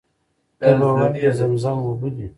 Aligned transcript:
ته 0.59 0.67
به 0.79 0.87
وایې 0.97 1.29
د 1.33 1.35
زمزم 1.39 1.77
اوبه 1.85 2.09
دي. 2.15 2.27